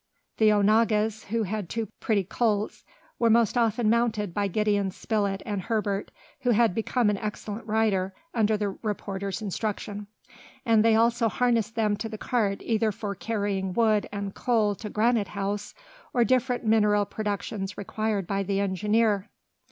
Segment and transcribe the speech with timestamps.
[0.37, 2.83] The onagas, who had two pretty colts,
[3.19, 8.15] were most often mounted by Gideon Spilett and Herbert, who had become an excellent rider
[8.33, 10.07] under the reporter's instruction,
[10.65, 14.89] and they also harnessed them to the cart either for carrying wood and coal to
[14.89, 15.75] Granite House,
[16.15, 19.29] or different mineral productions required by the engineer.